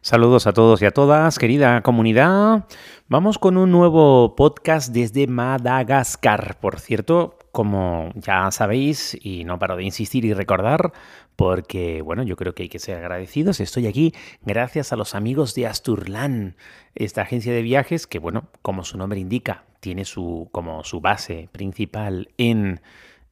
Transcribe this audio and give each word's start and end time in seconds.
Saludos 0.00 0.46
a 0.46 0.52
todos 0.52 0.82
y 0.82 0.86
a 0.86 0.90
todas, 0.90 1.38
querida 1.38 1.80
comunidad. 1.82 2.66
Vamos 3.08 3.38
con 3.38 3.56
un 3.56 3.72
nuevo 3.72 4.36
podcast 4.36 4.92
desde 4.92 5.26
Madagascar. 5.26 6.58
Por 6.60 6.78
cierto, 6.78 7.38
como 7.50 8.10
ya 8.14 8.50
sabéis, 8.50 9.16
y 9.20 9.44
no 9.44 9.58
paro 9.58 9.76
de 9.76 9.84
insistir 9.84 10.24
y 10.24 10.34
recordar, 10.34 10.92
porque 11.34 12.02
bueno, 12.02 12.22
yo 12.22 12.36
creo 12.36 12.54
que 12.54 12.64
hay 12.64 12.68
que 12.68 12.78
ser 12.78 12.98
agradecidos. 12.98 13.58
Estoy 13.58 13.86
aquí 13.86 14.12
gracias 14.42 14.92
a 14.92 14.96
los 14.96 15.14
amigos 15.14 15.54
de 15.54 15.66
Asturlan, 15.66 16.56
esta 16.94 17.22
agencia 17.22 17.52
de 17.52 17.62
viajes 17.62 18.06
que, 18.06 18.18
bueno, 18.18 18.48
como 18.62 18.84
su 18.84 18.98
nombre 18.98 19.18
indica, 19.18 19.64
tiene 19.80 20.04
su, 20.04 20.48
como 20.52 20.84
su 20.84 21.00
base 21.00 21.48
principal 21.52 22.28
en, 22.36 22.80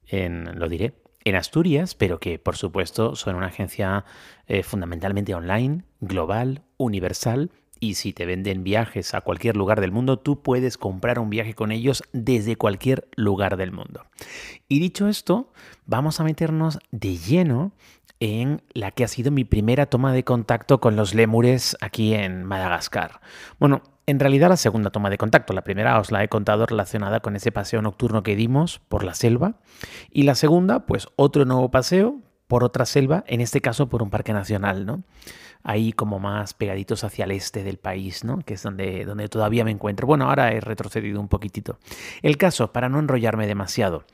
en 0.07 0.59
lo 0.59 0.69
diré, 0.69 0.95
en 1.25 1.37
Asturias, 1.37 1.95
pero 1.95 2.21
que 2.21 2.39
por 2.39 2.57
supuesto 2.57 3.17
son 3.17 3.37
una 3.37 3.47
agencia 3.47 4.05
eh, 4.47 4.63
fundamentalmente 4.63 5.35
online, 5.35 5.85
global, 6.01 6.63
universal. 6.77 7.51
Y 7.81 7.95
si 7.95 8.13
te 8.13 8.25
venden 8.25 8.65
viajes 8.65 9.15
a 9.15 9.21
cualquier 9.21 9.57
lugar 9.57 9.81
del 9.81 9.93
mundo, 9.93 10.19
tú 10.19 10.43
puedes 10.43 10.79
comprar 10.79 11.19
un 11.19 11.29
viaje 11.29 11.55
con 11.55 11.73
ellos 11.73 12.03
desde 12.13 12.57
cualquier 12.57 13.09
lugar 13.17 13.57
del 13.57 13.73
mundo. 13.73 14.07
Y 14.69 14.79
dicho 14.79 15.09
esto, 15.09 15.53
vamos 15.85 16.21
a 16.21 16.25
meternos 16.25 16.79
de 16.93 17.17
lleno 17.17 17.73
en 18.21 18.63
la 18.73 18.91
que 18.91 19.05
ha 19.05 19.09
sido 19.09 19.31
mi 19.31 19.45
primera 19.45 19.87
toma 19.87 20.13
de 20.13 20.25
contacto 20.25 20.81
con 20.81 20.97
los 20.97 21.15
lémures 21.15 21.77
aquí 21.81 22.15
en 22.15 22.45
Madagascar. 22.45 23.21
Bueno, 23.59 23.83
en 24.07 24.21
realidad 24.21 24.51
la 24.51 24.57
segunda 24.57 24.91
toma 24.91 25.11
de 25.11 25.19
contacto, 25.19 25.53
la 25.53 25.65
primera 25.65 25.99
os 25.99 26.13
la 26.13 26.23
he 26.23 26.29
contado 26.29 26.67
relacionada 26.67 27.21
con 27.21 27.37
ese 27.37 27.53
paseo 27.53 27.83
nocturno 27.83 28.23
que 28.23 28.37
dimos 28.37 28.81
por 28.89 29.05
la 29.05 29.15
selva 29.15 29.55
y 30.11 30.25
la 30.25 30.35
segunda, 30.35 30.87
pues 30.87 31.09
otro 31.17 31.45
nuevo 31.45 31.71
paseo 31.71 32.21
por 32.47 32.65
otra 32.65 32.85
selva, 32.85 33.25
en 33.27 33.41
este 33.41 33.61
caso 33.61 33.89
por 33.89 34.03
un 34.03 34.11
parque 34.11 34.33
nacional, 34.33 34.85
¿no? 34.85 35.03
Ahí 35.63 35.93
como 35.93 36.19
más 36.19 36.53
pegaditos 36.53 37.03
hacia 37.05 37.25
el 37.25 37.31
este 37.31 37.65
del 37.65 37.79
país, 37.79 38.23
¿no? 38.23 38.41
Que 38.41 38.55
es 38.55 38.63
donde, 38.63 39.07
donde 39.07 39.29
todavía 39.29 39.65
me 39.65 39.71
encuentro. 39.71 40.07
Bueno, 40.07 40.29
ahora 40.29 40.53
he 40.53 40.61
retrocedido 40.61 41.19
un 41.19 41.29
poquitito. 41.29 41.79
El 42.21 42.37
caso, 42.37 42.71
para 42.71 42.91
no 42.91 42.99
enrollarme 42.99 43.47
demasiado, 43.47 44.05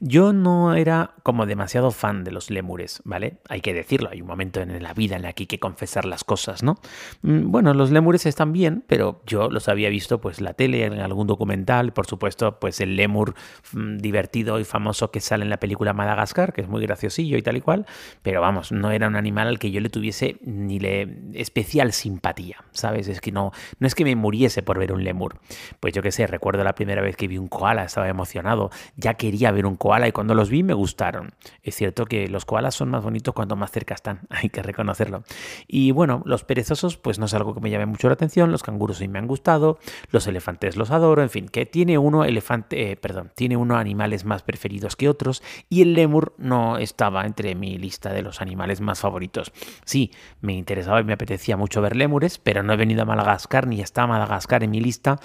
yo 0.00 0.32
no 0.32 0.74
era 0.74 1.14
como 1.22 1.46
demasiado 1.46 1.90
fan 1.90 2.24
de 2.24 2.30
los 2.30 2.50
lémures, 2.50 3.02
¿vale? 3.04 3.38
Hay 3.48 3.60
que 3.60 3.74
decirlo, 3.74 4.10
hay 4.10 4.20
un 4.20 4.26
momento 4.26 4.60
en 4.60 4.82
la 4.82 4.94
vida 4.94 5.16
en 5.16 5.24
el 5.24 5.34
que 5.34 5.44
hay 5.44 5.46
que 5.46 5.60
confesar 5.60 6.04
las 6.04 6.24
cosas, 6.24 6.62
¿no? 6.62 6.76
Mm, 7.22 7.50
bueno, 7.50 7.74
los 7.74 7.90
lémures 7.90 8.26
están 8.26 8.52
bien, 8.52 8.84
pero 8.86 9.22
yo 9.26 9.48
los 9.50 9.68
había 9.68 9.88
visto 9.88 10.20
pues 10.20 10.40
la 10.40 10.54
tele, 10.54 10.84
en 10.84 11.00
algún 11.00 11.26
documental, 11.26 11.92
por 11.92 12.06
supuesto, 12.06 12.58
pues 12.58 12.80
el 12.80 12.96
lémur 12.96 13.34
mm, 13.72 13.98
divertido 13.98 14.60
y 14.60 14.64
famoso 14.64 15.10
que 15.10 15.20
sale 15.20 15.44
en 15.44 15.50
la 15.50 15.58
película 15.58 15.92
Madagascar, 15.92 16.52
que 16.52 16.60
es 16.60 16.68
muy 16.68 16.82
graciosillo 16.82 17.36
y 17.36 17.42
tal 17.42 17.56
y 17.56 17.60
cual, 17.60 17.86
pero 18.22 18.40
vamos, 18.40 18.72
no 18.72 18.90
era 18.90 19.08
un 19.08 19.16
animal 19.16 19.48
al 19.48 19.58
que 19.58 19.70
yo 19.70 19.80
le 19.80 19.88
tuviese 19.88 20.36
ni 20.42 20.78
le 20.78 21.18
especial 21.34 21.92
simpatía, 21.92 22.64
¿sabes? 22.72 23.08
Es 23.08 23.20
que 23.20 23.32
no, 23.32 23.52
no 23.78 23.86
es 23.86 23.94
que 23.94 24.04
me 24.04 24.16
muriese 24.16 24.62
por 24.62 24.78
ver 24.78 24.92
un 24.92 25.04
lémur. 25.04 25.38
Pues 25.80 25.94
yo 25.94 26.02
qué 26.02 26.12
sé, 26.12 26.26
recuerdo 26.26 26.64
la 26.64 26.74
primera 26.74 27.02
vez 27.02 27.16
que 27.16 27.28
vi 27.28 27.38
un 27.38 27.48
koala, 27.48 27.84
estaba 27.84 28.08
emocionado, 28.08 28.70
ya 28.96 29.14
quería 29.14 29.52
ver 29.56 29.66
un 29.66 29.76
koala 29.76 30.06
y 30.06 30.12
cuando 30.12 30.34
los 30.34 30.50
vi 30.50 30.62
me 30.62 30.74
gustaron. 30.74 31.34
Es 31.62 31.74
cierto 31.74 32.04
que 32.04 32.28
los 32.28 32.44
koalas 32.44 32.74
son 32.74 32.90
más 32.90 33.02
bonitos 33.02 33.34
cuanto 33.34 33.56
más 33.56 33.70
cerca 33.70 33.94
están, 33.94 34.20
hay 34.30 34.48
que 34.48 34.62
reconocerlo. 34.62 35.24
Y 35.66 35.90
bueno, 35.90 36.22
los 36.24 36.44
perezosos 36.44 36.96
pues 36.96 37.18
no 37.18 37.26
es 37.26 37.34
algo 37.34 37.54
que 37.54 37.60
me 37.60 37.70
llame 37.70 37.86
mucho 37.86 38.08
la 38.08 38.14
atención, 38.14 38.52
los 38.52 38.62
canguros 38.62 38.98
sí 38.98 39.08
me 39.08 39.18
han 39.18 39.26
gustado, 39.26 39.78
los 40.10 40.26
elefantes 40.26 40.76
los 40.76 40.90
adoro, 40.90 41.22
en 41.22 41.30
fin, 41.30 41.48
que 41.48 41.66
tiene 41.66 41.98
uno 41.98 42.24
elefante, 42.24 42.92
eh, 42.92 42.96
perdón, 42.96 43.32
tiene 43.34 43.56
uno 43.56 43.76
animales 43.76 44.24
más 44.24 44.42
preferidos 44.42 44.96
que 44.96 45.08
otros 45.08 45.42
y 45.68 45.82
el 45.82 45.94
lemur 45.94 46.34
no 46.38 46.78
estaba 46.78 47.24
entre 47.24 47.54
mi 47.54 47.78
lista 47.78 48.12
de 48.12 48.22
los 48.22 48.40
animales 48.40 48.80
más 48.80 49.00
favoritos. 49.00 49.52
Sí, 49.84 50.12
me 50.40 50.54
interesaba 50.54 51.00
y 51.00 51.04
me 51.04 51.14
apetecía 51.14 51.56
mucho 51.56 51.80
ver 51.80 51.96
lémures, 51.96 52.38
pero 52.38 52.62
no 52.62 52.72
he 52.72 52.76
venido 52.76 53.02
a 53.02 53.06
Madagascar 53.06 53.66
ni 53.66 53.80
está 53.80 54.06
Madagascar 54.06 54.62
en 54.62 54.70
mi 54.70 54.80
lista 54.80 55.18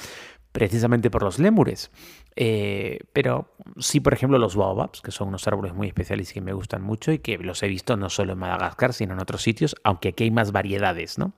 precisamente 0.51 1.09
por 1.09 1.23
los 1.23 1.39
lémures. 1.39 1.91
Eh, 2.35 2.99
pero 3.13 3.53
sí, 3.77 3.99
por 3.99 4.13
ejemplo, 4.13 4.37
los 4.37 4.55
baobabs, 4.55 5.01
que 5.01 5.11
son 5.11 5.29
unos 5.29 5.47
árboles 5.47 5.73
muy 5.73 5.87
especiales 5.87 6.31
y 6.31 6.33
que 6.35 6.41
me 6.41 6.53
gustan 6.53 6.81
mucho 6.81 7.11
y 7.11 7.19
que 7.19 7.37
los 7.37 7.61
he 7.63 7.67
visto 7.67 7.97
no 7.97 8.09
solo 8.09 8.33
en 8.33 8.39
Madagascar, 8.39 8.93
sino 8.93 9.13
en 9.13 9.19
otros 9.19 9.41
sitios, 9.41 9.75
aunque 9.83 10.09
aquí 10.09 10.25
hay 10.25 10.31
más 10.31 10.51
variedades, 10.51 11.17
¿no? 11.17 11.33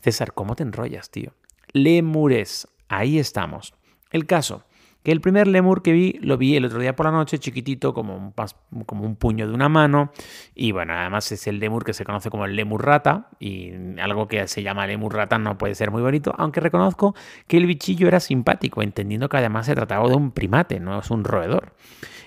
César, 0.00 0.32
¿cómo 0.32 0.56
te 0.56 0.62
enrollas, 0.62 1.10
tío? 1.10 1.32
Lémures, 1.72 2.68
ahí 2.88 3.18
estamos. 3.18 3.74
El 4.10 4.26
caso, 4.26 4.64
que 5.02 5.12
el 5.12 5.20
primer 5.20 5.46
lemur 5.46 5.82
que 5.82 5.92
vi 5.92 6.18
lo 6.20 6.36
vi 6.36 6.56
el 6.56 6.64
otro 6.64 6.80
día 6.80 6.96
por 6.96 7.06
la 7.06 7.12
noche, 7.12 7.38
chiquitito, 7.38 7.94
como 7.94 8.16
un, 8.16 8.84
como 8.84 9.04
un 9.04 9.16
puño 9.16 9.46
de 9.46 9.54
una 9.54 9.68
mano. 9.68 10.12
Y 10.54 10.72
bueno, 10.72 10.92
además 10.92 11.30
es 11.32 11.46
el 11.46 11.58
lemur 11.60 11.84
que 11.84 11.94
se 11.94 12.04
conoce 12.04 12.30
como 12.30 12.44
el 12.44 12.56
lemur 12.56 12.84
rata. 12.84 13.28
Y 13.38 13.72
algo 14.00 14.28
que 14.28 14.46
se 14.48 14.62
llama 14.62 14.86
lemur 14.86 15.14
rata 15.14 15.38
no 15.38 15.56
puede 15.56 15.74
ser 15.74 15.90
muy 15.90 16.02
bonito, 16.02 16.34
aunque 16.36 16.60
reconozco 16.60 17.14
que 17.46 17.56
el 17.56 17.66
bichillo 17.66 18.08
era 18.08 18.20
simpático, 18.20 18.82
entendiendo 18.82 19.28
que 19.28 19.36
además 19.36 19.66
se 19.66 19.74
trataba 19.74 20.08
de 20.08 20.16
un 20.16 20.32
primate, 20.32 20.80
no 20.80 20.98
es 20.98 21.10
un 21.10 21.24
roedor. 21.24 21.74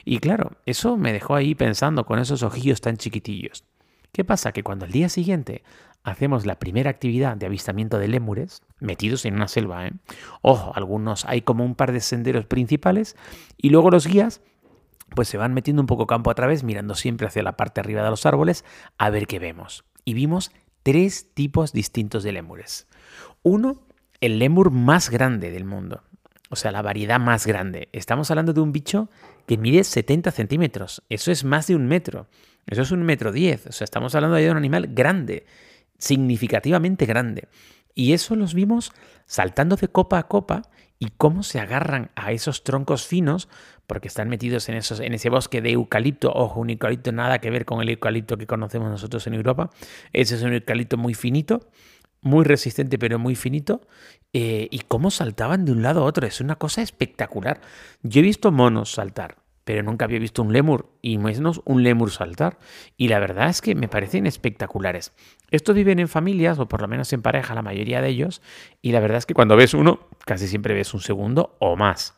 Y 0.06 0.20
claro, 0.20 0.52
eso 0.66 0.98
me 0.98 1.14
dejó 1.14 1.36
ahí 1.36 1.56
pensando 1.56 2.06
con 2.06 2.20
esos 2.20 2.42
ojillos 2.44 2.82
tan 2.82 2.98
chiquitillos. 2.98 3.66
¿Qué 4.12 4.26
pasa? 4.26 4.52
Que 4.52 4.64
cuando 4.64 4.86
al 4.86 4.92
día 4.92 5.08
siguiente 5.08 5.64
hacemos 6.04 6.46
la 6.46 6.60
primera 6.60 6.90
actividad 6.90 7.38
de 7.38 7.46
avistamiento 7.46 8.00
de 8.00 8.08
lémures, 8.08 8.62
metidos 8.80 9.26
en 9.26 9.36
una 9.36 9.48
selva, 9.48 9.88
¿eh? 9.88 9.92
ojo, 10.42 10.72
algunos 10.76 11.26
hay 11.26 11.42
como 11.42 11.64
un 11.64 11.76
par 11.76 11.92
de 11.92 12.00
senderos 12.00 12.46
principales 12.46 13.16
y 13.58 13.70
luego 13.70 13.92
los 13.92 14.08
guías 14.08 14.42
pues 15.16 15.28
se 15.28 15.38
van 15.38 15.54
metiendo 15.54 15.82
un 15.82 15.88
poco 15.88 16.08
campo 16.08 16.32
a 16.32 16.36
través, 16.36 16.64
mirando 16.64 16.96
siempre 16.96 17.28
hacia 17.28 17.44
la 17.44 17.58
parte 17.58 17.82
arriba 17.82 18.04
de 18.04 18.10
los 18.10 18.26
árboles, 18.26 18.64
a 18.98 19.10
ver 19.10 19.28
qué 19.28 19.40
vemos. 19.40 19.84
Y 20.06 20.14
vimos 20.14 20.52
tres 20.84 21.34
tipos 21.34 21.74
distintos 21.74 22.24
de 22.24 22.32
lémures. 22.32 22.88
Uno, 23.44 23.82
el 24.22 24.40
lémur 24.40 24.72
más 24.72 25.10
grande 25.10 25.52
del 25.52 25.66
mundo. 25.66 26.04
O 26.50 26.56
sea, 26.56 26.72
la 26.72 26.82
variedad 26.82 27.20
más 27.20 27.48
grande. 27.48 27.90
Estamos 27.92 28.30
hablando 28.30 28.54
de 28.54 28.62
un 28.62 28.72
bicho 28.72 29.10
que 29.48 29.58
mide 29.58 29.84
70 29.84 30.32
centímetros. 30.32 31.02
Eso 31.10 31.32
es 31.32 31.44
más 31.44 31.68
de 31.68 31.76
un 31.76 31.88
metro. 31.88 32.28
Eso 32.68 32.82
es 32.82 32.92
un 32.92 33.04
metro 33.04 33.32
diez. 33.32 33.68
O 33.68 33.72
sea, 33.72 33.86
estamos 33.86 34.16
hablando 34.16 34.36
de 34.36 34.52
un 34.52 34.58
animal 34.58 34.88
grande, 34.88 35.46
significativamente 36.02 37.06
grande. 37.06 37.48
Y 37.94 38.14
eso 38.14 38.36
los 38.36 38.54
vimos 38.54 38.92
saltando 39.26 39.76
de 39.76 39.88
copa 39.88 40.18
a 40.18 40.28
copa 40.28 40.64
y 41.00 41.10
cómo 41.18 41.44
se 41.44 41.60
agarran 41.60 42.12
a 42.16 42.32
esos 42.32 42.64
troncos 42.64 43.08
finos, 43.08 43.50
porque 43.88 44.08
están 44.08 44.30
metidos 44.30 44.70
en, 44.70 44.76
esos, 44.76 45.00
en 45.00 45.14
ese 45.14 45.30
bosque 45.30 45.62
de 45.62 45.72
eucalipto. 45.72 46.32
Ojo, 46.32 46.60
un 46.60 46.70
eucalipto 46.70 47.12
nada 47.12 47.40
que 47.40 47.50
ver 47.50 47.66
con 47.66 47.82
el 47.82 47.90
eucalipto 47.90 48.38
que 48.38 48.48
conocemos 48.48 48.90
nosotros 48.90 49.26
en 49.28 49.34
Europa. 49.34 49.72
Ese 50.14 50.36
es 50.36 50.44
un 50.44 50.54
eucalipto 50.54 50.98
muy 50.98 51.14
finito, 51.14 51.70
muy 52.22 52.46
resistente, 52.46 52.98
pero 53.00 53.20
muy 53.20 53.36
finito. 53.36 53.82
Eh, 54.32 54.68
y 54.72 54.80
cómo 54.82 55.12
saltaban 55.12 55.66
de 55.66 55.72
un 55.72 55.82
lado 55.82 56.02
a 56.02 56.06
otro. 56.06 56.26
Es 56.28 56.40
una 56.40 56.56
cosa 56.56 56.82
espectacular. 56.82 57.62
Yo 58.04 58.20
he 58.20 58.24
visto 58.24 58.52
monos 58.52 58.92
saltar 58.92 59.38
pero 59.64 59.84
nunca 59.84 60.06
había 60.06 60.20
visto 60.20 60.42
un 60.42 60.54
lemur 60.54 60.90
y 61.02 61.18
menos 61.18 61.62
un 61.66 61.84
lemur 61.84 62.12
saltar. 62.12 62.58
Y 62.98 63.08
la 63.08 63.20
verdad 63.20 63.50
es 63.50 63.62
que 63.62 63.76
me 63.76 63.88
parecen 63.88 64.26
espectaculares. 64.26 65.14
Estos 65.50 65.76
viven 65.76 66.00
en 66.00 66.08
familias, 66.08 66.60
o 66.60 66.68
por 66.68 66.82
lo 66.82 66.88
menos 66.88 67.12
en 67.14 67.22
pareja, 67.22 67.56
la 67.56 67.62
mayoría 67.62 68.02
de 68.02 68.10
ellos, 68.10 68.42
y 68.82 68.92
la 68.92 69.00
verdad 69.00 69.18
es 69.18 69.26
que 69.26 69.34
cuando 69.34 69.56
ves 69.56 69.74
uno, 69.74 70.00
casi 70.26 70.48
siempre 70.48 70.74
ves 70.74 70.94
un 70.94 71.02
segundo 71.02 71.56
o 71.60 71.76
más. 71.76 72.16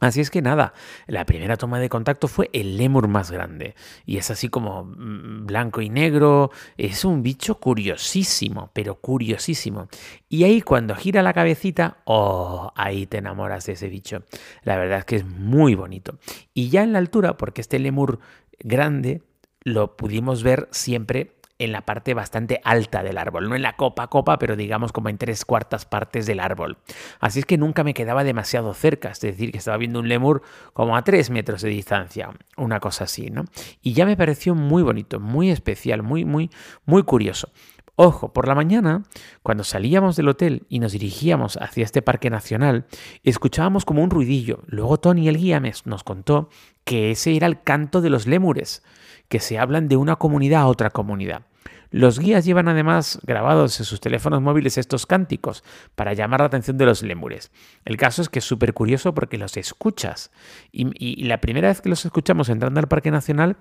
Así 0.00 0.20
es 0.20 0.30
que 0.30 0.42
nada, 0.42 0.74
la 1.06 1.24
primera 1.24 1.56
toma 1.56 1.78
de 1.78 1.88
contacto 1.88 2.28
fue 2.28 2.50
el 2.52 2.76
lemur 2.76 3.08
más 3.08 3.30
grande. 3.30 3.74
Y 4.04 4.18
es 4.18 4.30
así 4.30 4.48
como 4.48 4.84
mm, 4.84 5.46
blanco 5.46 5.80
y 5.80 5.88
negro. 5.88 6.50
Es 6.76 7.04
un 7.04 7.22
bicho 7.22 7.58
curiosísimo, 7.58 8.70
pero 8.72 8.96
curiosísimo. 8.96 9.88
Y 10.28 10.44
ahí 10.44 10.60
cuando 10.60 10.94
gira 10.94 11.22
la 11.22 11.32
cabecita, 11.32 11.98
oh, 12.04 12.72
ahí 12.76 13.06
te 13.06 13.18
enamoras 13.18 13.66
de 13.66 13.72
ese 13.72 13.88
bicho. 13.88 14.24
La 14.62 14.76
verdad 14.76 14.98
es 14.98 15.04
que 15.04 15.16
es 15.16 15.26
muy 15.26 15.74
bonito. 15.74 16.18
Y 16.52 16.68
ya 16.68 16.82
en 16.82 16.92
la 16.92 16.98
altura, 16.98 17.36
porque 17.36 17.60
este 17.60 17.78
lemur 17.78 18.18
grande 18.58 19.22
lo 19.62 19.96
pudimos 19.96 20.42
ver 20.42 20.68
siempre 20.70 21.35
en 21.58 21.72
la 21.72 21.82
parte 21.82 22.14
bastante 22.14 22.60
alta 22.64 23.02
del 23.02 23.18
árbol, 23.18 23.48
no 23.48 23.56
en 23.56 23.62
la 23.62 23.76
copa 23.76 24.08
copa, 24.08 24.38
pero 24.38 24.56
digamos 24.56 24.92
como 24.92 25.08
en 25.08 25.18
tres 25.18 25.44
cuartas 25.44 25.84
partes 25.84 26.26
del 26.26 26.40
árbol. 26.40 26.78
Así 27.20 27.40
es 27.40 27.46
que 27.46 27.58
nunca 27.58 27.84
me 27.84 27.94
quedaba 27.94 28.24
demasiado 28.24 28.74
cerca, 28.74 29.10
es 29.10 29.20
decir, 29.20 29.52
que 29.52 29.58
estaba 29.58 29.76
viendo 29.76 30.00
un 30.00 30.08
lemur 30.08 30.42
como 30.72 30.96
a 30.96 31.02
tres 31.02 31.30
metros 31.30 31.62
de 31.62 31.70
distancia, 31.70 32.30
una 32.56 32.80
cosa 32.80 33.04
así, 33.04 33.30
¿no? 33.30 33.44
Y 33.82 33.94
ya 33.94 34.06
me 34.06 34.16
pareció 34.16 34.54
muy 34.54 34.82
bonito, 34.82 35.20
muy 35.20 35.50
especial, 35.50 36.02
muy, 36.02 36.24
muy, 36.24 36.50
muy 36.84 37.02
curioso. 37.04 37.50
Ojo, 37.98 38.30
por 38.30 38.46
la 38.46 38.54
mañana, 38.54 39.04
cuando 39.42 39.64
salíamos 39.64 40.16
del 40.16 40.28
hotel 40.28 40.66
y 40.68 40.80
nos 40.80 40.92
dirigíamos 40.92 41.56
hacia 41.56 41.82
este 41.82 42.02
parque 42.02 42.28
nacional, 42.28 42.84
escuchábamos 43.22 43.86
como 43.86 44.02
un 44.02 44.10
ruidillo. 44.10 44.60
Luego 44.66 44.98
Tony, 44.98 45.28
el 45.28 45.38
guía, 45.38 45.62
nos 45.86 46.04
contó 46.04 46.50
que 46.84 47.10
ese 47.10 47.34
era 47.34 47.46
el 47.46 47.62
canto 47.62 48.02
de 48.02 48.10
los 48.10 48.26
lémures, 48.26 48.82
que 49.28 49.40
se 49.40 49.58
hablan 49.58 49.88
de 49.88 49.96
una 49.96 50.16
comunidad 50.16 50.62
a 50.62 50.66
otra 50.66 50.90
comunidad. 50.90 51.42
Los 51.90 52.18
guías 52.18 52.44
llevan 52.44 52.68
además 52.68 53.20
grabados 53.22 53.78
en 53.78 53.86
sus 53.86 54.00
teléfonos 54.00 54.42
móviles 54.42 54.76
estos 54.76 55.06
cánticos 55.06 55.62
para 55.94 56.12
llamar 56.12 56.40
la 56.40 56.46
atención 56.46 56.76
de 56.76 56.84
los 56.84 57.02
lémures. 57.02 57.52
El 57.84 57.96
caso 57.96 58.22
es 58.22 58.28
que 58.28 58.40
es 58.40 58.44
súper 58.44 58.74
curioso 58.74 59.14
porque 59.14 59.38
los 59.38 59.56
escuchas. 59.56 60.30
Y, 60.72 60.90
y 60.98 61.24
la 61.24 61.40
primera 61.40 61.68
vez 61.68 61.80
que 61.80 61.88
los 61.88 62.04
escuchamos 62.04 62.48
entrando 62.48 62.80
al 62.80 62.88
Parque 62.88 63.10
Nacional, 63.10 63.56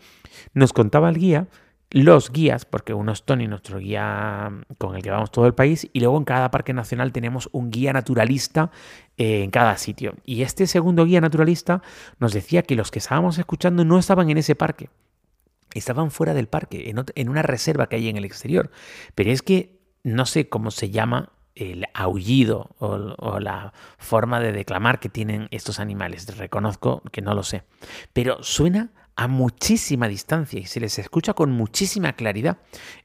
nos 0.53 0.73
contaba 0.73 1.09
el 1.09 1.17
guía 1.17 1.47
los 1.91 2.31
guías, 2.31 2.65
porque 2.65 2.93
uno 2.93 3.11
es 3.11 3.23
Tony, 3.23 3.47
nuestro 3.47 3.79
guía 3.79 4.51
con 4.77 4.95
el 4.95 5.01
que 5.01 5.11
vamos 5.11 5.31
todo 5.31 5.45
el 5.45 5.53
país, 5.53 5.87
y 5.93 5.99
luego 5.99 6.17
en 6.17 6.25
cada 6.25 6.51
parque 6.51 6.73
nacional 6.73 7.11
tenemos 7.11 7.47
un 7.51 7.71
guía 7.71 7.93
naturalista 7.93 8.71
eh, 9.17 9.43
en 9.43 9.51
cada 9.51 9.77
sitio. 9.77 10.15
Y 10.25 10.41
este 10.41 10.67
segundo 10.67 11.05
guía 11.05 11.21
naturalista 11.21 11.81
nos 12.19 12.33
decía 12.33 12.63
que 12.63 12.75
los 12.75 12.91
que 12.91 12.99
estábamos 12.99 13.37
escuchando 13.37 13.85
no 13.85 13.97
estaban 13.97 14.29
en 14.29 14.37
ese 14.37 14.55
parque, 14.55 14.89
estaban 15.75 16.09
fuera 16.09 16.33
del 16.33 16.47
parque, 16.47 16.89
en, 17.15 17.29
una 17.29 17.41
reserva 17.43 17.87
que 17.87 17.97
hay 17.97 18.09
en 18.09 18.17
el 18.17 18.25
exterior. 18.25 18.71
Pero 19.13 19.31
es 19.31 19.41
que 19.41 19.79
no 20.03 20.25
sé 20.25 20.49
cómo 20.49 20.71
se 20.71 20.89
llama 20.89 21.33
el 21.53 21.85
aullido 21.93 22.75
o, 22.79 23.39
la 23.39 23.73
forma 23.97 24.39
de 24.39 24.51
declamar 24.51 24.99
que 24.99 25.09
tienen 25.09 25.47
estos 25.51 25.79
animales. 25.79 26.37
Reconozco 26.37 27.03
que 27.11 27.21
no 27.21 27.33
lo 27.33 27.43
sé. 27.43 27.63
Pero 28.13 28.41
suena 28.41 28.91
a 29.15 29.27
muchísima 29.27 30.07
distancia 30.07 30.59
y 30.59 30.65
se 30.65 30.79
les 30.79 30.97
escucha 30.99 31.33
con 31.33 31.51
muchísima 31.51 32.13
claridad. 32.13 32.57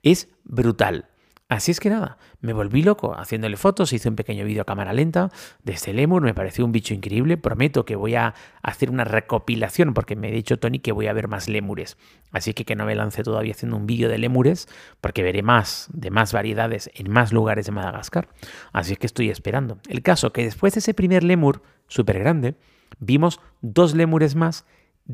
Es 0.02 0.28
brutal. 0.44 1.09
Así 1.50 1.72
es 1.72 1.80
que 1.80 1.90
nada, 1.90 2.16
me 2.40 2.52
volví 2.52 2.84
loco 2.84 3.12
haciéndole 3.18 3.56
fotos, 3.56 3.92
hice 3.92 4.08
un 4.08 4.14
pequeño 4.14 4.44
vídeo 4.44 4.62
a 4.62 4.64
cámara 4.64 4.92
lenta 4.92 5.32
de 5.64 5.72
este 5.72 5.92
lemur, 5.92 6.22
me 6.22 6.32
pareció 6.32 6.64
un 6.64 6.70
bicho 6.70 6.94
increíble, 6.94 7.36
prometo 7.38 7.84
que 7.84 7.96
voy 7.96 8.14
a 8.14 8.34
hacer 8.62 8.88
una 8.88 9.02
recopilación 9.02 9.92
porque 9.92 10.14
me 10.14 10.28
ha 10.28 10.30
dicho 10.30 10.60
Tony 10.60 10.78
que 10.78 10.92
voy 10.92 11.08
a 11.08 11.12
ver 11.12 11.26
más 11.26 11.48
lémures, 11.48 11.98
así 12.30 12.54
que 12.54 12.64
que 12.64 12.76
no 12.76 12.86
me 12.86 12.94
lance 12.94 13.24
todavía 13.24 13.50
haciendo 13.50 13.76
un 13.76 13.88
vídeo 13.88 14.08
de 14.08 14.18
lémures 14.18 14.68
porque 15.00 15.24
veré 15.24 15.42
más, 15.42 15.88
de 15.92 16.12
más 16.12 16.32
variedades 16.32 16.88
en 16.94 17.10
más 17.10 17.32
lugares 17.32 17.66
de 17.66 17.72
Madagascar, 17.72 18.28
así 18.72 18.92
es 18.92 19.00
que 19.00 19.06
estoy 19.06 19.28
esperando. 19.28 19.78
El 19.88 20.02
caso 20.02 20.32
que 20.32 20.44
después 20.44 20.74
de 20.74 20.78
ese 20.78 20.94
primer 20.94 21.24
lemur 21.24 21.64
súper 21.88 22.20
grande, 22.20 22.54
vimos 23.00 23.40
dos 23.60 23.96
lémures 23.96 24.36
más 24.36 24.66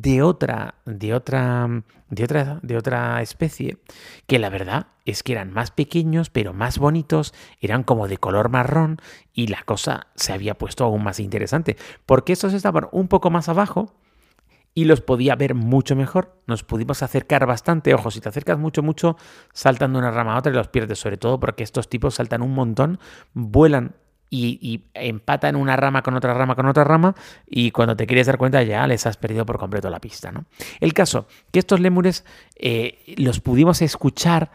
de 0.02 0.22
otra, 0.22 0.74
de 0.84 1.14
otra, 1.14 1.82
de 2.10 2.24
otra, 2.24 2.60
de 2.62 2.76
otra 2.76 3.22
especie, 3.22 3.78
que 4.26 4.38
la 4.38 4.50
verdad 4.50 4.88
es 5.06 5.22
que 5.22 5.32
eran 5.32 5.52
más 5.52 5.70
pequeños, 5.70 6.28
pero 6.28 6.52
más 6.52 6.78
bonitos, 6.78 7.32
eran 7.62 7.82
como 7.82 8.06
de 8.06 8.18
color 8.18 8.50
marrón 8.50 8.98
y 9.32 9.46
la 9.46 9.62
cosa 9.62 10.08
se 10.14 10.34
había 10.34 10.58
puesto 10.58 10.84
aún 10.84 11.02
más 11.02 11.18
interesante, 11.18 11.78
porque 12.04 12.34
estos 12.34 12.52
estaban 12.52 12.88
un 12.92 13.08
poco 13.08 13.30
más 13.30 13.48
abajo 13.48 13.94
y 14.74 14.84
los 14.84 15.00
podía 15.00 15.34
ver 15.34 15.54
mucho 15.54 15.96
mejor. 15.96 16.42
Nos 16.46 16.62
pudimos 16.62 17.02
acercar 17.02 17.46
bastante. 17.46 17.94
Ojo, 17.94 18.10
si 18.10 18.20
te 18.20 18.28
acercas 18.28 18.58
mucho, 18.58 18.82
mucho, 18.82 19.16
saltan 19.54 19.94
de 19.94 19.98
una 20.00 20.10
rama 20.10 20.34
a 20.34 20.38
otra 20.38 20.52
y 20.52 20.54
los 20.54 20.68
pierdes, 20.68 20.98
sobre 20.98 21.16
todo 21.16 21.40
porque 21.40 21.62
estos 21.64 21.88
tipos 21.88 22.16
saltan 22.16 22.42
un 22.42 22.52
montón, 22.52 22.98
vuelan 23.32 23.96
y, 24.30 24.82
empatan 24.94 25.56
una 25.56 25.76
rama 25.76 26.02
con 26.02 26.14
otra 26.14 26.34
rama 26.34 26.54
con 26.54 26.66
otra 26.66 26.84
rama 26.84 27.14
y 27.46 27.70
cuando 27.70 27.96
te 27.96 28.06
quieres 28.06 28.26
dar 28.26 28.38
cuenta 28.38 28.62
ya 28.62 28.86
les 28.86 29.06
has 29.06 29.16
perdido 29.16 29.46
por 29.46 29.58
completo 29.58 29.90
la 29.90 30.00
pista. 30.00 30.32
¿no? 30.32 30.46
El 30.80 30.92
caso, 30.92 31.26
que 31.52 31.58
estos 31.58 31.80
lémures 31.80 32.24
eh, 32.56 33.14
los 33.16 33.40
pudimos 33.40 33.82
escuchar 33.82 34.50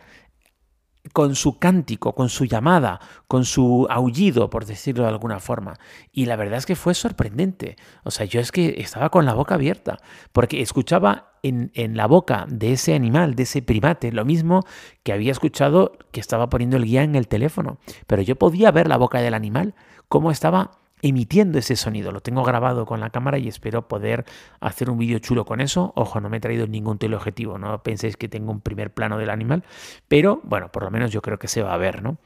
con 1.13 1.35
su 1.35 1.57
cántico, 1.59 2.13
con 2.13 2.29
su 2.29 2.45
llamada, 2.45 2.99
con 3.27 3.45
su 3.45 3.87
aullido, 3.89 4.49
por 4.49 4.65
decirlo 4.65 5.03
de 5.03 5.09
alguna 5.09 5.39
forma. 5.39 5.73
Y 6.11 6.25
la 6.25 6.35
verdad 6.35 6.57
es 6.59 6.65
que 6.65 6.75
fue 6.75 6.93
sorprendente. 6.93 7.75
O 8.03 8.11
sea, 8.11 8.25
yo 8.25 8.39
es 8.39 8.51
que 8.51 8.75
estaba 8.77 9.09
con 9.09 9.25
la 9.25 9.33
boca 9.33 9.55
abierta, 9.55 9.97
porque 10.31 10.61
escuchaba 10.61 11.33
en, 11.43 11.71
en, 11.73 11.97
la 11.97 12.05
boca 12.05 12.45
de 12.47 12.73
ese 12.73 12.93
animal, 12.93 13.35
de 13.35 13.43
ese 13.43 13.61
primate, 13.61 14.11
lo 14.11 14.25
mismo 14.25 14.63
que 15.03 15.11
había 15.11 15.31
escuchado 15.31 15.97
que 16.11 16.19
estaba 16.19 16.49
poniendo 16.49 16.77
el 16.77 16.85
guía 16.85 17.03
en 17.03 17.15
el 17.15 17.27
teléfono. 17.27 17.79
Pero 18.05 18.21
yo 18.21 18.35
podía 18.35 18.71
ver 18.71 18.87
la 18.87 18.97
boca 18.97 19.21
del 19.21 19.33
animal, 19.33 19.73
cómo 20.07 20.29
estaba 20.29 20.80
emitiendo 21.01 21.59
ese 21.59 21.75
sonido. 21.75 22.11
Lo 22.11 22.21
tengo 22.21 22.43
grabado 22.43 22.85
con 22.85 22.99
la 22.99 23.09
cámara 23.09 23.37
y 23.37 23.47
espero 23.47 23.87
poder 23.87 24.25
hacer 24.59 24.89
un 24.89 24.97
vídeo 24.97 25.19
chulo 25.19 25.45
con 25.45 25.61
eso. 25.61 25.93
Ojo, 25.95 26.19
no 26.21 26.29
me 26.29 26.37
he 26.37 26.39
traído 26.39 26.67
ningún 26.67 26.97
teleobjetivo, 26.97 27.57
no 27.57 27.81
penséis 27.83 28.17
que 28.17 28.27
tengo 28.27 28.51
un 28.51 28.61
primer 28.61 28.93
plano 28.93 29.17
del 29.17 29.29
animal, 29.29 29.63
pero 30.07 30.41
bueno, 30.43 30.71
por 30.71 30.83
lo 30.83 30.91
menos 30.91 31.11
yo 31.11 31.21
creo 31.21 31.39
que 31.39 31.47
se 31.47 31.61
va 31.61 31.73
a 31.73 31.77
ver, 31.77 32.01
¿no? 32.03 32.17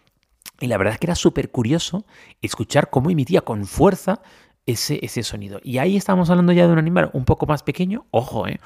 Y 0.59 0.67
la 0.67 0.77
verdad 0.77 0.93
es 0.93 0.99
que 0.99 1.07
era 1.07 1.15
súper 1.15 1.51
curioso 1.51 2.05
escuchar 2.41 2.89
cómo 2.89 3.09
emitía 3.09 3.41
con 3.41 3.65
fuerza 3.65 4.21
ese, 4.65 4.99
ese 5.03 5.23
sonido. 5.23 5.59
Y 5.63 5.79
ahí 5.79 5.97
estamos 5.97 6.29
hablando 6.29 6.53
ya 6.53 6.65
de 6.65 6.73
un 6.73 6.79
animal 6.79 7.09
un 7.13 7.25
poco 7.25 7.45
más 7.45 7.63
pequeño, 7.63 8.05
ojo, 8.11 8.47
¿eh? 8.47 8.59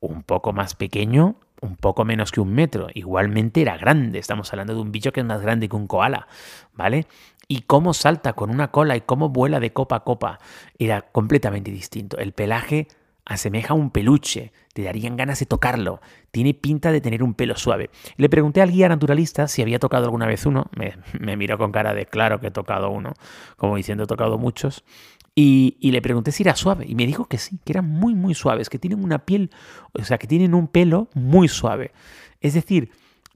un 0.00 0.22
poco 0.22 0.52
más 0.52 0.74
pequeño, 0.74 1.36
un 1.60 1.76
poco 1.76 2.04
menos 2.04 2.32
que 2.32 2.40
un 2.40 2.52
metro. 2.52 2.88
Igualmente 2.92 3.62
era 3.62 3.76
grande, 3.78 4.18
estamos 4.18 4.52
hablando 4.52 4.74
de 4.74 4.80
un 4.80 4.92
bicho 4.92 5.12
que 5.12 5.20
es 5.20 5.26
más 5.26 5.40
grande 5.40 5.68
que 5.68 5.76
un 5.76 5.86
koala, 5.86 6.26
¿vale? 6.74 7.06
Y 7.48 7.62
cómo 7.62 7.94
salta 7.94 8.32
con 8.32 8.50
una 8.50 8.70
cola 8.70 8.96
y 8.96 9.02
cómo 9.02 9.28
vuela 9.28 9.60
de 9.60 9.72
copa 9.72 9.96
a 9.96 10.00
copa 10.04 10.38
era 10.78 11.02
completamente 11.02 11.70
distinto. 11.70 12.18
El 12.18 12.32
pelaje 12.32 12.88
asemeja 13.24 13.74
a 13.74 13.76
un 13.76 13.90
peluche, 13.90 14.52
te 14.72 14.82
darían 14.82 15.16
ganas 15.16 15.38
de 15.38 15.46
tocarlo, 15.46 16.00
tiene 16.30 16.54
pinta 16.54 16.92
de 16.92 17.00
tener 17.00 17.22
un 17.22 17.34
pelo 17.34 17.56
suave. 17.56 17.90
Le 18.16 18.28
pregunté 18.28 18.62
al 18.62 18.72
guía 18.72 18.88
naturalista 18.88 19.48
si 19.48 19.62
había 19.62 19.78
tocado 19.78 20.04
alguna 20.04 20.26
vez 20.26 20.44
uno, 20.46 20.66
me, 20.76 21.36
miró 21.36 21.58
con 21.58 21.72
cara 21.72 21.94
de 21.94 22.06
claro 22.06 22.40
que 22.40 22.48
he 22.48 22.50
tocado 22.50 22.90
uno, 22.90 23.12
como 23.56 23.76
diciendo 23.76 24.04
he 24.04 24.06
tocado 24.06 24.38
muchos, 24.38 24.84
y, 25.34 25.78
y, 25.80 25.92
le 25.92 26.02
pregunté 26.02 26.30
si 26.30 26.42
era 26.42 26.54
suave 26.54 26.84
y 26.86 26.94
me 26.94 27.06
dijo 27.06 27.24
que 27.24 27.38
sí, 27.38 27.58
que 27.64 27.72
eran 27.72 27.88
muy 27.88 28.14
muy 28.14 28.34
suaves, 28.34 28.68
que 28.68 28.78
tienen 28.78 29.02
una 29.02 29.20
piel, 29.20 29.50
o 29.94 30.04
sea, 30.04 30.18
que 30.18 30.26
tienen 30.26 30.52
un 30.52 30.68
pelo 30.68 31.08
muy 31.14 31.48
suave. 31.48 31.92
Es 32.42 32.52
decir, 32.52 32.90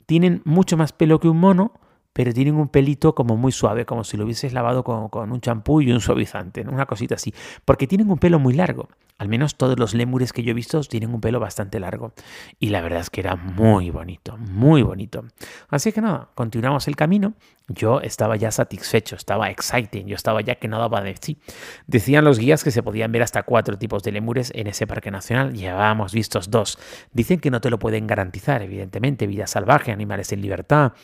tienen 0.04 0.42
mucho 0.44 0.76
más 0.76 0.92
pelo 0.92 1.20
que 1.20 1.28
un 1.28 1.40
mono, 1.40 1.72
pero 2.16 2.32
tienen 2.32 2.54
un 2.54 2.68
pelito 2.68 3.14
como 3.14 3.36
muy 3.36 3.52
suave, 3.52 3.84
como 3.84 4.02
si 4.02 4.16
lo 4.16 4.24
hubieses 4.24 4.54
lavado 4.54 4.82
con, 4.82 5.30
un 5.30 5.40
champú 5.42 5.82
y 5.82 5.92
un 5.92 6.00
suavizante, 6.00 6.62
una 6.62 6.86
cosita 6.86 7.16
así, 7.16 7.34
porque 7.66 7.86
tienen 7.86 8.10
un 8.10 8.16
pelo 8.16 8.38
muy 8.38 8.54
largo. 8.54 8.88
Al 9.18 9.28
menos 9.28 9.56
todos 9.56 9.78
los 9.78 9.92
lémures 9.92 10.32
que 10.32 10.42
yo 10.42 10.52
he 10.52 10.54
visto 10.54 10.80
tienen 10.80 11.12
un 11.12 11.20
pelo 11.20 11.40
bastante 11.40 11.78
largo. 11.78 12.14
Y 12.58 12.70
la 12.70 12.80
verdad 12.80 13.00
es 13.00 13.10
que 13.10 13.20
era 13.20 13.36
muy 13.36 13.90
bonito, 13.90 14.38
muy 14.38 14.82
bonito. 14.82 15.24
Así 15.68 15.92
que 15.92 16.00
nada, 16.00 16.30
continuamos 16.34 16.88
el 16.88 16.96
camino. 16.96 17.34
Yo 17.68 18.00
estaba 18.00 18.36
ya 18.36 18.50
satisfecho, 18.50 19.14
estaba 19.16 19.50
excited, 19.50 20.06
yo 20.06 20.16
estaba 20.16 20.40
ya 20.40 20.54
que 20.54 20.68
no 20.68 20.78
daba 20.78 21.02
de 21.02 21.14
sí. 21.20 21.38
Decían 21.86 22.24
los 22.24 22.38
guías 22.38 22.64
que 22.64 22.70
se 22.70 22.82
podían 22.82 23.12
ver 23.12 23.22
hasta 23.22 23.42
cuatro 23.42 23.76
tipos 23.76 24.02
de 24.02 24.12
lémures 24.12 24.52
en 24.54 24.68
ese 24.68 24.86
parque 24.86 25.10
nacional. 25.10 25.52
Llevábamos 25.52 26.14
vistos 26.14 26.50
dos. 26.50 26.78
Dicen 27.12 27.40
que 27.40 27.50
no 27.50 27.60
te 27.60 27.68
lo 27.68 27.78
pueden 27.78 28.06
garantizar, 28.06 28.62
evidentemente, 28.62 29.26
vida 29.26 29.46
salvaje, 29.46 29.92
animales 29.92 30.32
en 30.32 30.40
libertad 30.40 30.94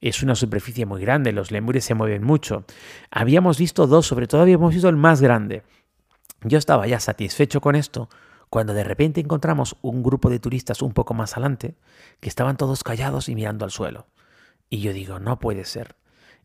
es 0.00 0.22
una 0.22 0.34
superficie 0.34 0.86
muy 0.86 1.00
grande, 1.00 1.32
los 1.32 1.50
lemures 1.50 1.84
se 1.84 1.94
mueven 1.94 2.22
mucho. 2.22 2.64
Habíamos 3.10 3.58
visto 3.58 3.86
dos, 3.86 4.06
sobre 4.06 4.26
todo 4.26 4.42
habíamos 4.42 4.72
visto 4.72 4.88
el 4.88 4.96
más 4.96 5.20
grande. 5.20 5.62
Yo 6.42 6.58
estaba 6.58 6.86
ya 6.86 7.00
satisfecho 7.00 7.60
con 7.60 7.74
esto 7.74 8.08
cuando 8.50 8.74
de 8.74 8.84
repente 8.84 9.20
encontramos 9.20 9.76
un 9.82 10.02
grupo 10.02 10.30
de 10.30 10.38
turistas 10.38 10.82
un 10.82 10.92
poco 10.92 11.14
más 11.14 11.32
adelante 11.32 11.74
que 12.20 12.28
estaban 12.28 12.56
todos 12.56 12.84
callados 12.84 13.28
y 13.28 13.34
mirando 13.34 13.64
al 13.64 13.70
suelo. 13.70 14.06
Y 14.70 14.80
yo 14.80 14.92
digo, 14.92 15.18
no 15.18 15.38
puede 15.38 15.64
ser. 15.64 15.96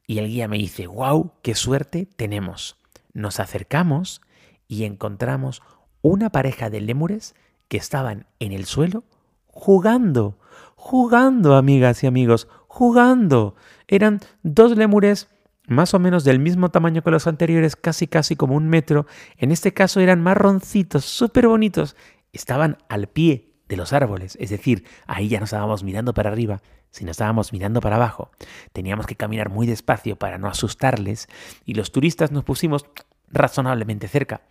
Y 0.07 0.17
el 0.19 0.27
guía 0.27 0.47
me 0.47 0.57
dice, 0.57 0.87
wow, 0.87 1.33
qué 1.41 1.55
suerte 1.55 2.07
tenemos. 2.15 2.77
Nos 3.13 3.39
acercamos 3.39 4.21
y 4.67 4.85
encontramos 4.85 5.61
una 6.01 6.31
pareja 6.31 6.69
de 6.69 6.81
lémures 6.81 7.35
que 7.67 7.77
estaban 7.77 8.25
en 8.39 8.51
el 8.51 8.65
suelo 8.65 9.03
jugando, 9.47 10.37
jugando, 10.75 11.55
amigas 11.55 12.03
y 12.03 12.07
amigos, 12.07 12.47
jugando. 12.71 13.55
Eran 13.89 14.21
dos 14.43 14.77
lémures 14.77 15.27
más 15.67 15.93
o 15.93 15.99
menos 15.99 16.23
del 16.23 16.39
mismo 16.39 16.69
tamaño 16.69 17.01
que 17.03 17.11
los 17.11 17.27
anteriores, 17.27 17.75
casi 17.75 18.07
casi 18.07 18.37
como 18.37 18.55
un 18.55 18.69
metro. 18.69 19.05
En 19.35 19.51
este 19.51 19.73
caso 19.73 19.99
eran 19.99 20.23
marroncitos, 20.23 21.03
súper 21.03 21.49
bonitos. 21.49 21.97
Estaban 22.31 22.77
al 22.87 23.07
pie 23.07 23.51
de 23.67 23.75
los 23.75 23.91
árboles, 23.91 24.37
es 24.39 24.49
decir, 24.49 24.85
ahí 25.05 25.27
ya 25.27 25.39
no 25.39 25.45
estábamos 25.45 25.83
mirando 25.83 26.13
para 26.13 26.29
arriba, 26.29 26.61
sino 26.91 27.11
estábamos 27.11 27.51
mirando 27.51 27.81
para 27.81 27.97
abajo. 27.97 28.31
Teníamos 28.71 29.05
que 29.05 29.15
caminar 29.17 29.49
muy 29.49 29.67
despacio 29.67 30.15
para 30.15 30.37
no 30.37 30.47
asustarles 30.47 31.27
y 31.65 31.73
los 31.73 31.91
turistas 31.91 32.31
nos 32.31 32.45
pusimos 32.45 32.85
razonablemente 33.29 34.07
cerca 34.07 34.41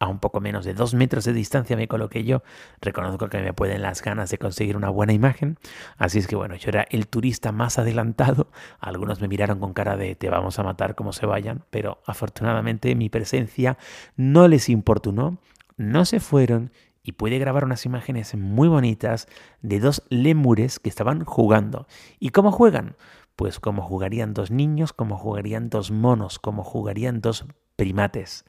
a 0.00 0.08
un 0.08 0.18
poco 0.18 0.40
menos 0.40 0.64
de 0.64 0.74
dos 0.74 0.94
metros 0.94 1.24
de 1.24 1.34
distancia 1.34 1.76
me 1.76 1.86
coloqué 1.86 2.24
yo. 2.24 2.42
Reconozco 2.80 3.28
que 3.28 3.40
me 3.40 3.52
pueden 3.52 3.82
las 3.82 4.02
ganas 4.02 4.30
de 4.30 4.38
conseguir 4.38 4.76
una 4.76 4.88
buena 4.88 5.12
imagen. 5.12 5.58
Así 5.98 6.18
es 6.18 6.26
que 6.26 6.36
bueno, 6.36 6.56
yo 6.56 6.70
era 6.70 6.86
el 6.90 7.06
turista 7.06 7.52
más 7.52 7.78
adelantado. 7.78 8.48
Algunos 8.80 9.20
me 9.20 9.28
miraron 9.28 9.60
con 9.60 9.74
cara 9.74 9.96
de 9.96 10.14
te 10.14 10.30
vamos 10.30 10.58
a 10.58 10.62
matar 10.62 10.94
como 10.94 11.12
se 11.12 11.26
vayan, 11.26 11.64
pero 11.70 12.00
afortunadamente 12.06 12.94
mi 12.94 13.10
presencia 13.10 13.76
no 14.16 14.48
les 14.48 14.70
importunó, 14.70 15.38
no 15.76 16.06
se 16.06 16.18
fueron 16.18 16.72
y 17.02 17.12
pude 17.12 17.38
grabar 17.38 17.64
unas 17.64 17.84
imágenes 17.84 18.34
muy 18.34 18.68
bonitas 18.68 19.28
de 19.60 19.80
dos 19.80 20.02
lémures 20.08 20.78
que 20.78 20.88
estaban 20.88 21.24
jugando. 21.24 21.86
¿Y 22.18 22.30
cómo 22.30 22.52
juegan? 22.52 22.96
Pues 23.36 23.60
como 23.60 23.82
jugarían 23.82 24.32
dos 24.32 24.50
niños, 24.50 24.94
como 24.94 25.18
jugarían 25.18 25.68
dos 25.68 25.90
monos, 25.90 26.38
como 26.38 26.64
jugarían 26.64 27.20
dos 27.20 27.46
primates, 27.80 28.44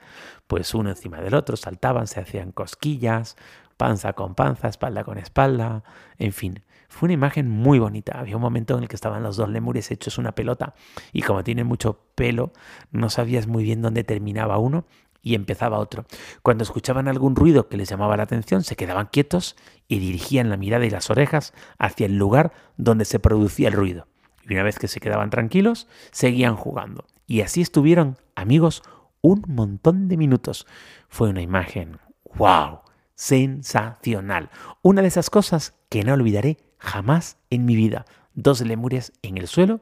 pues 0.46 0.74
uno 0.74 0.90
encima 0.90 1.22
del 1.22 1.36
otro, 1.36 1.56
saltaban, 1.56 2.06
se 2.06 2.20
hacían 2.20 2.52
cosquillas, 2.52 3.38
panza 3.78 4.12
con 4.12 4.36
panza, 4.36 4.68
espalda 4.68 5.06
con 5.06 5.18
espalda, 5.18 5.86
en 6.18 6.34
fin, 6.34 6.64
Fue 6.90 7.08
una 7.08 7.14
imagen 7.14 7.48
muy 7.48 7.80
bonita. 7.80 8.20
Había 8.20 8.36
un 8.36 8.42
momento 8.42 8.76
en 8.76 8.84
el 8.84 8.90
que 8.90 8.98
estaban 8.98 9.24
los 9.24 9.38
dos 9.38 9.48
lémures 9.48 9.90
hechos 9.90 10.18
una 10.18 10.34
pelota 10.34 10.74
y 11.14 11.22
como 11.22 11.46
tienen 11.46 11.66
mucho 11.66 12.02
pelo, 12.16 12.52
no 12.92 13.10
sabías 13.10 13.48
muy 13.48 13.64
bien 13.64 13.82
dónde 13.82 14.04
terminaba 14.04 14.58
uno 14.58 14.84
y 15.22 15.36
empezaba 15.36 15.80
otro. 15.80 16.04
Cuando 16.42 16.66
escuchaban 16.66 17.08
algún 17.08 17.38
ruido 17.38 17.70
que 17.70 17.78
les 17.78 17.88
llamaba 17.88 18.18
la 18.18 18.24
atención, 18.24 18.66
se 18.66 18.76
quedaban 18.76 19.08
quietos 19.10 19.56
y 19.88 20.00
dirigían 20.00 20.50
la 20.50 20.58
mirada 20.58 20.86
y 20.86 20.90
las 20.90 21.10
orejas 21.10 21.54
hacia 21.80 22.06
el 22.08 22.18
lugar 22.18 22.52
donde 22.76 23.06
se 23.06 23.20
producía 23.20 23.70
el 23.70 23.76
ruido. 23.76 24.08
Y 24.46 24.56
una 24.56 24.64
vez 24.64 24.78
que 24.78 24.90
se 24.90 25.00
quedaban 25.00 25.30
tranquilos, 25.30 25.88
seguían 26.12 26.58
jugando. 26.58 27.06
Y 27.26 27.40
así 27.40 27.62
estuvieron, 27.62 28.18
amigos, 28.36 28.84
un 29.22 29.44
montón 29.48 30.08
de 30.08 30.18
minutos. 30.18 30.68
Fue 31.10 31.30
una 31.30 31.42
imagen, 31.42 31.98
wow, 32.36 32.80
sensacional. 33.16 34.50
Una 34.82 35.02
de 35.02 35.08
esas 35.08 35.30
cosas 35.30 35.76
que 35.90 36.04
no 36.04 36.14
olvidaré 36.14 36.58
jamás 36.78 37.38
en 37.50 37.66
mi 37.66 37.76
vida. 37.76 38.06
Dos 38.34 38.62
lemures 38.62 39.14
en 39.22 39.38
el 39.38 39.48
suelo, 39.48 39.82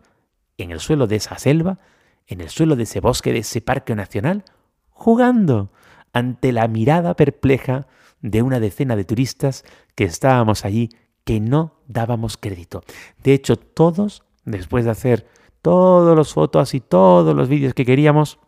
en 0.58 0.72
el 0.72 0.80
suelo 0.80 1.08
de 1.08 1.16
esa 1.18 1.38
selva, 1.38 1.80
en 2.28 2.42
el 2.42 2.50
suelo 2.50 2.76
de 2.76 2.84
ese 2.84 3.00
bosque, 3.00 3.34
de 3.34 3.40
ese 3.40 3.62
parque 3.62 3.96
nacional, 3.96 4.44
jugando 4.90 5.72
ante 6.14 6.52
la 6.52 6.68
mirada 6.68 7.16
perpleja 7.16 7.88
de 8.22 8.42
una 8.42 8.60
decena 8.60 8.96
de 8.96 9.06
turistas 9.06 9.64
que 9.96 10.04
estábamos 10.04 10.66
allí 10.66 10.90
que 11.24 11.40
no 11.40 11.76
dábamos 11.88 12.38
crédito. 12.38 12.84
De 13.24 13.34
hecho, 13.34 13.56
todos, 13.56 14.24
después 14.46 14.86
de 14.86 14.92
hacer 14.92 15.28
todas 15.62 16.18
las 16.18 16.34
fotos 16.34 16.74
y 16.74 16.80
todos 16.80 17.36
los 17.36 17.48
vídeos 17.50 17.74
que 17.74 17.86
queríamos, 17.86 18.40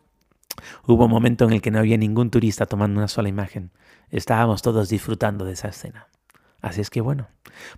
hubo 0.86 1.04
un 1.04 1.10
momento 1.10 1.44
en 1.44 1.52
el 1.52 1.62
que 1.62 1.70
no 1.70 1.78
había 1.78 1.96
ningún 1.96 2.30
turista 2.30 2.66
tomando 2.66 2.98
una 2.98 3.08
sola 3.08 3.28
imagen. 3.28 3.70
Estábamos 4.10 4.62
todos 4.62 4.88
disfrutando 4.88 5.44
de 5.44 5.52
esa 5.52 5.68
escena. 5.68 6.08
Así 6.62 6.80
es 6.80 6.90
que 6.90 7.00
bueno. 7.00 7.28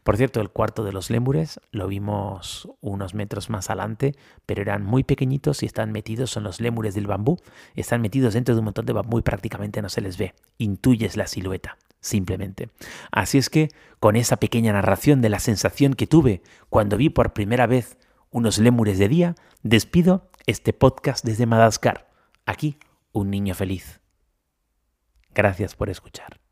Por 0.02 0.16
cierto, 0.16 0.40
el 0.40 0.50
cuarto 0.50 0.84
de 0.84 0.92
los 0.92 1.10
lémures 1.10 1.58
lo 1.72 1.88
vimos 1.88 2.68
unos 2.80 3.14
metros 3.14 3.50
más 3.50 3.70
adelante, 3.70 4.14
pero 4.46 4.62
eran 4.62 4.84
muy 4.84 5.02
pequeñitos 5.04 5.62
y 5.62 5.66
están 5.66 5.90
metidos, 5.90 6.30
son 6.30 6.44
los 6.44 6.60
lémures 6.60 6.94
del 6.94 7.06
bambú, 7.06 7.38
están 7.74 8.02
metidos 8.02 8.34
dentro 8.34 8.54
de 8.54 8.60
un 8.60 8.66
montón 8.66 8.86
de 8.86 8.92
bambú 8.92 9.18
y 9.18 9.22
prácticamente 9.22 9.82
no 9.82 9.88
se 9.88 10.02
les 10.02 10.18
ve. 10.18 10.34
Intuyes 10.58 11.16
la 11.16 11.26
silueta, 11.26 11.78
simplemente. 12.00 12.68
Así 13.10 13.38
es 13.38 13.50
que, 13.50 13.70
con 14.00 14.16
esa 14.16 14.36
pequeña 14.36 14.72
narración 14.74 15.22
de 15.22 15.30
la 15.30 15.40
sensación 15.40 15.94
que 15.94 16.06
tuve 16.06 16.42
cuando 16.68 16.98
vi 16.98 17.08
por 17.08 17.32
primera 17.32 17.66
vez 17.66 17.96
unos 18.30 18.58
lémures 18.58 18.98
de 18.98 19.08
día, 19.08 19.34
despido 19.62 20.28
este 20.46 20.72
podcast 20.74 21.24
desde 21.24 21.46
Madagascar. 21.46 22.13
Aquí, 22.46 22.78
un 23.12 23.30
niño 23.30 23.54
feliz. 23.54 24.00
Gracias 25.30 25.74
por 25.74 25.88
escuchar. 25.88 26.43